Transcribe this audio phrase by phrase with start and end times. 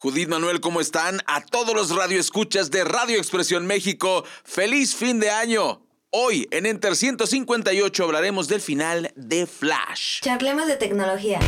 [0.00, 1.20] Judith Manuel, ¿cómo están?
[1.26, 5.82] A todos los radioescuchas de Radio Expresión México, feliz fin de año.
[6.10, 10.20] Hoy en Enter 158 hablaremos del final de Flash.
[10.20, 11.40] Charlemos de tecnología.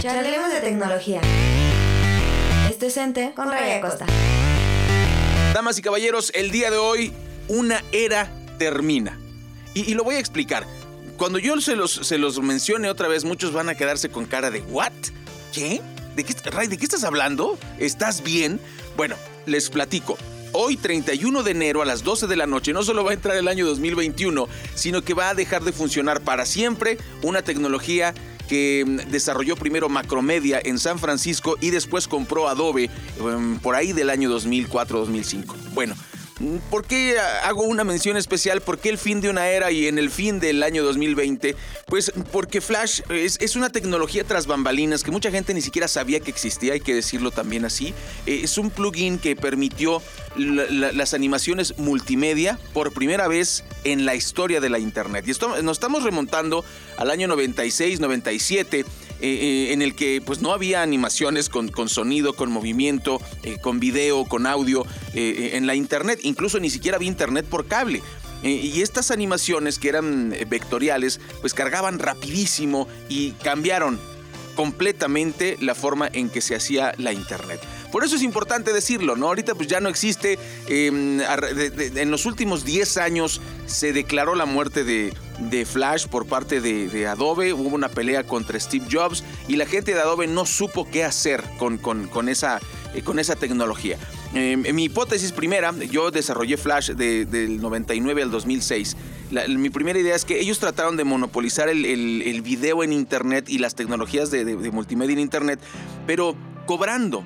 [0.00, 1.20] Charlemos de tecnología.
[2.70, 4.06] Esto es Ente con Raya Costa.
[5.52, 7.12] Damas y caballeros, el día de hoy
[7.48, 9.20] una era termina.
[9.74, 10.66] Y, y lo voy a explicar.
[11.18, 14.50] Cuando yo se los, se los mencione otra vez, muchos van a quedarse con cara
[14.50, 14.92] de ¿what?
[15.52, 15.82] ¿Qué?
[16.18, 17.56] ¿De qué, Ray, ¿de qué estás hablando?
[17.78, 18.58] ¿Estás bien?
[18.96, 19.14] Bueno,
[19.46, 20.18] les platico.
[20.50, 23.36] Hoy, 31 de enero a las 12 de la noche, no solo va a entrar
[23.36, 28.14] el año 2021, sino que va a dejar de funcionar para siempre una tecnología
[28.48, 32.90] que mm, desarrolló primero Macromedia en San Francisco y después compró Adobe
[33.20, 35.54] em, por ahí del año 2004-2005.
[35.72, 35.94] Bueno,
[36.70, 38.60] ¿Por qué hago una mención especial?
[38.60, 41.56] ¿Por qué el fin de una era y en el fin del año 2020?
[41.86, 46.30] Pues porque Flash es, una tecnología tras bambalinas que mucha gente ni siquiera sabía que
[46.30, 47.92] existía, hay que decirlo también así.
[48.26, 50.00] Eh, es un plugin que permitió
[50.36, 55.24] las animaciones multimedia por primera vez en la historia de la Internet.
[55.26, 56.64] Y esto, nos estamos remontando
[56.98, 58.84] al año 96, 97
[59.20, 63.58] eh, eh, en el que pues no había animaciones con, con sonido, con movimiento, eh,
[63.60, 68.02] con video, con audio en la internet, incluso ni siquiera había internet por cable.
[68.44, 73.98] y estas animaciones que eran vectoriales, pues cargaban rapidísimo y cambiaron
[74.54, 77.60] completamente la forma en que se hacía la internet.
[77.90, 79.28] Por eso es importante decirlo, ¿no?
[79.28, 80.38] Ahorita pues ya no existe,
[80.68, 85.12] em, en los últimos 10 años se declaró la muerte de,
[85.64, 90.00] Flash por parte de, Adobe, hubo una pelea contra Steve Jobs y la gente de
[90.00, 92.60] Adobe no supo qué hacer con, con, esa,
[92.94, 93.96] eh, con esa tecnología.
[94.34, 98.96] Em, mi hipótesis primera, yo desarrollé Flash del 99 al 2006.
[99.48, 103.58] mi primera idea es que ellos trataron de monopolizar el, el, video en Internet y
[103.58, 105.60] las tecnologías de multimedia en Internet,
[106.06, 106.36] pero
[106.66, 107.24] cobrando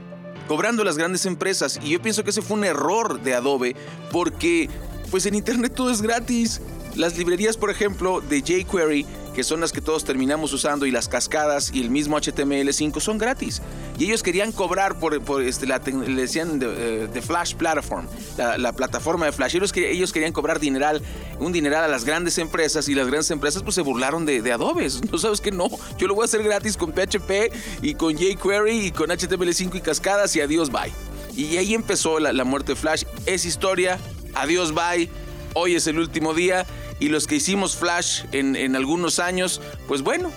[0.53, 1.81] cobrando las grandes empresas.
[1.83, 3.75] Y yo pienso que ese fue un error de Adobe
[4.11, 4.69] porque
[5.11, 6.61] pues en Internet todo es gratis.
[6.95, 11.09] Las librerías, por ejemplo, de jQuery, que son las que todos terminamos usando, y las
[11.09, 13.63] cascadas y el mismo HTML5 son gratis.
[13.99, 18.07] Y ellos querían cobrar por, por este, la, le decían de, eh, Flash Platform,
[18.37, 19.57] la, plataforma de Flash.
[19.57, 21.03] Ellos, ellos querían cobrar dineral,
[21.39, 24.53] un dineral a las grandes empresas y las grandes empresas pues se burlaron de, de
[24.53, 24.89] Adobe.
[25.13, 25.69] No sabes que no,
[25.99, 29.81] yo lo voy a hacer gratis con PHP y con jQuery y con HTML5 y
[29.81, 30.93] cascadas y adiós, bye.
[31.35, 33.05] Y ahí empezó la, la muerte de Flash.
[33.27, 33.99] Es historia,
[34.35, 35.11] adiós, bye.
[35.55, 36.67] Hoy es el último día
[37.03, 40.31] y los que hicimos Flash en, algunos años, pues bueno,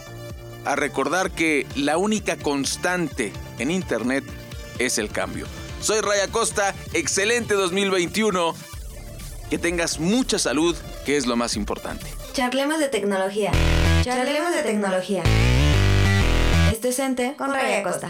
[0.66, 4.24] a recordar que la única constante en Internet
[4.80, 5.46] es el cambio.
[5.80, 8.56] Soy Raya Costa, excelente 2021.
[9.52, 12.08] Que tengas mucha salud, que es lo más importante.
[12.34, 13.52] Charlemos de tecnología.
[14.02, 15.22] Charlemos de tecnología.
[16.72, 18.08] Esto es Ente con Raya Costa.